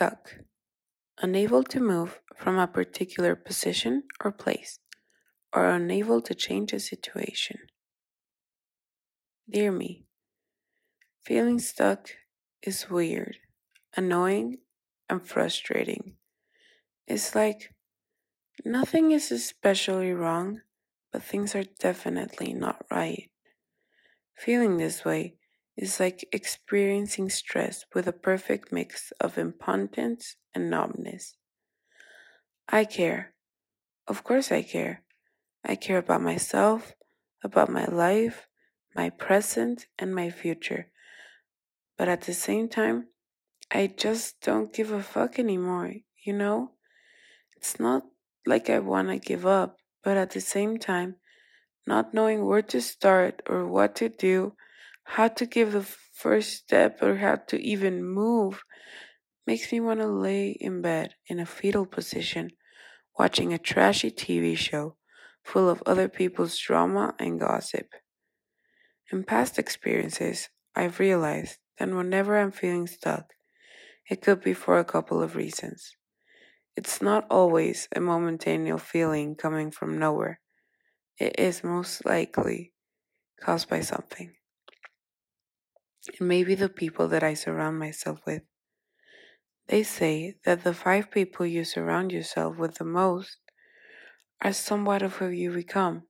[0.00, 0.36] stuck,
[1.20, 4.78] unable to move from a particular position or place,
[5.52, 7.58] or unable to change a situation.
[9.46, 10.06] Dear me,
[11.22, 12.08] feeling stuck
[12.62, 13.36] is weird,
[13.94, 14.56] annoying,
[15.10, 16.14] and frustrating.
[17.06, 17.74] It's like
[18.64, 20.62] nothing is especially wrong,
[21.12, 23.28] but things are definitely not right.
[24.34, 25.34] Feeling this way
[25.76, 31.36] is like experiencing stress with a perfect mix of impotence and numbness.
[32.68, 33.34] I care.
[34.06, 35.02] Of course, I care.
[35.64, 36.94] I care about myself,
[37.42, 38.46] about my life,
[38.94, 40.90] my present, and my future.
[41.96, 43.08] But at the same time,
[43.70, 45.92] I just don't give a fuck anymore,
[46.24, 46.72] you know?
[47.56, 48.04] It's not
[48.46, 51.16] like I want to give up, but at the same time,
[51.86, 54.54] not knowing where to start or what to do
[55.14, 58.62] how to give the first step or how to even move
[59.44, 62.48] makes me want to lay in bed in a fetal position
[63.18, 64.96] watching a trashy TV show
[65.42, 67.88] full of other people's drama and gossip.
[69.10, 73.32] In past experiences, I've realized that whenever I'm feeling stuck,
[74.08, 75.96] it could be for a couple of reasons.
[76.76, 80.38] It's not always a momentary feeling coming from nowhere.
[81.18, 82.72] It is most likely
[83.40, 84.34] caused by something
[86.18, 88.42] and maybe the people that I surround myself with.
[89.68, 93.38] They say that the five people you surround yourself with the most
[94.42, 96.04] are somewhat of who you become.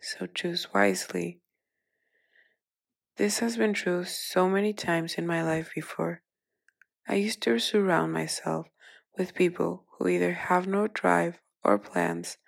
[0.00, 1.40] So choose wisely.
[3.16, 6.22] This has been true so many times in my life before.
[7.06, 8.66] I used to surround myself
[9.16, 12.38] with people who either have no drive or plans,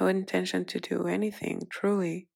[0.00, 2.28] no intention to do anything truly,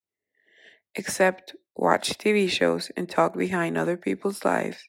[0.95, 4.89] except watch TV shows, and talk behind other people's lives,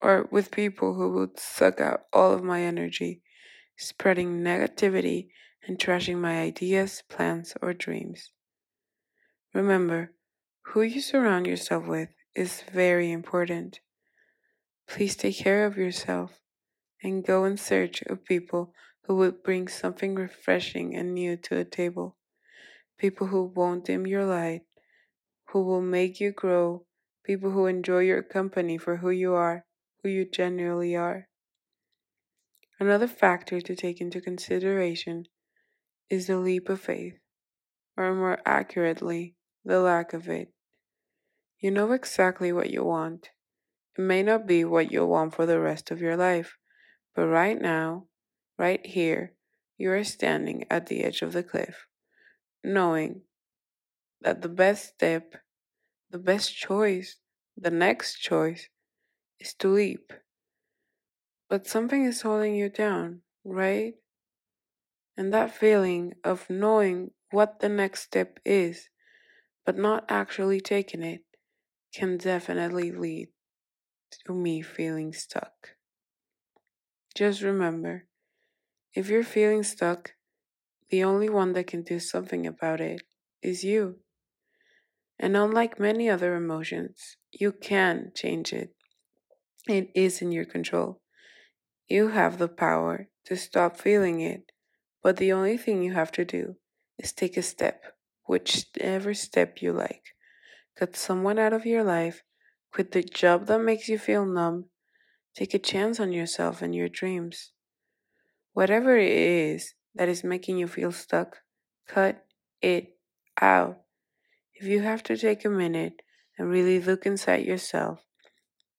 [0.00, 3.22] or with people who would suck out all of my energy,
[3.76, 5.28] spreading negativity
[5.66, 8.30] and trashing my ideas, plans, or dreams.
[9.52, 10.12] Remember,
[10.62, 13.80] who you surround yourself with is very important.
[14.86, 16.40] Please take care of yourself
[17.02, 18.72] and go in search of people
[19.04, 22.16] who would bring something refreshing and new to the table.
[22.98, 24.62] People who won't dim your light
[25.50, 26.84] who will make you grow,
[27.24, 29.64] people who enjoy your company for who you are,
[30.02, 31.28] who you genuinely are.
[32.78, 35.26] Another factor to take into consideration
[36.10, 37.14] is the leap of faith,
[37.96, 39.34] or more accurately,
[39.64, 40.52] the lack of it.
[41.58, 43.30] You know exactly what you want.
[43.96, 46.56] It may not be what you'll want for the rest of your life,
[47.14, 48.06] but right now,
[48.58, 49.32] right here,
[49.78, 51.86] you are standing at the edge of the cliff,
[52.62, 53.22] knowing
[54.26, 55.36] that the best step
[56.10, 57.16] the best choice,
[57.56, 58.68] the next choice,
[59.38, 60.12] is to leap.
[61.48, 63.94] But something is holding you down, right?
[65.16, 68.90] And that feeling of knowing what the next step is,
[69.64, 71.22] but not actually taking it,
[71.94, 73.28] can definitely lead
[74.26, 75.76] to me feeling stuck.
[77.14, 78.06] Just remember
[78.92, 80.14] if you're feeling stuck,
[80.90, 83.02] the only one that can do something about it
[83.42, 84.00] is you.
[85.18, 88.74] And unlike many other emotions, you can change it.
[89.68, 91.00] It is in your control.
[91.88, 94.52] You have the power to stop feeling it,
[95.02, 96.56] but the only thing you have to do
[96.98, 97.84] is take a step,
[98.26, 100.14] whichever step you like.
[100.76, 102.22] Cut someone out of your life,
[102.72, 104.66] quit the job that makes you feel numb,
[105.34, 107.52] take a chance on yourself and your dreams.
[108.52, 111.38] Whatever it is that is making you feel stuck,
[111.88, 112.24] cut
[112.60, 112.96] it
[113.40, 113.85] out.
[114.58, 116.00] If you have to take a minute
[116.38, 118.00] and really look inside yourself,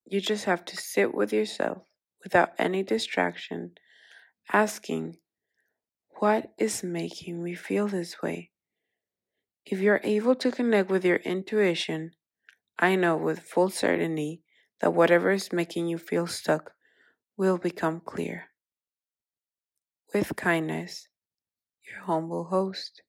[0.06, 1.84] you just have to sit with yourself
[2.24, 3.76] without any distraction,
[4.52, 5.18] asking,
[6.20, 8.50] What is making me feel this way?
[9.68, 12.14] If you're able to connect with your intuition,
[12.80, 14.42] I know with full certainty
[14.82, 16.72] that whatever is making you feel stuck
[17.36, 18.46] will become clear.
[20.12, 21.08] With kindness,
[21.88, 23.04] your humble host.